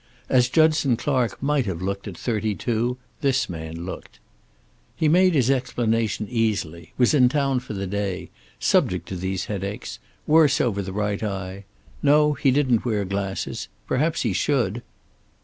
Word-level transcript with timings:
As 0.29 0.49
Judson 0.49 0.97
Clark 0.97 1.39
might 1.43 1.67
have 1.67 1.79
looked 1.79 2.07
at 2.07 2.17
thirty 2.17 2.55
two 2.55 2.97
this 3.19 3.47
man 3.47 3.85
looked. 3.85 4.19
He 4.95 5.07
made 5.07 5.35
his 5.35 5.51
explanation 5.51 6.25
easily. 6.27 6.91
Was 6.97 7.13
in 7.13 7.29
town 7.29 7.59
for 7.59 7.75
the 7.75 7.85
day. 7.85 8.31
Subject 8.59 9.07
to 9.09 9.15
these 9.15 9.45
headaches. 9.45 9.99
Worse 10.25 10.59
over 10.59 10.81
the 10.81 10.91
right 10.91 11.21
eye. 11.21 11.65
No, 12.01 12.33
he 12.33 12.49
didn't 12.49 12.83
wear 12.83 13.05
glasses; 13.05 13.67
perhaps 13.85 14.23
he 14.23 14.33
should. 14.33 14.81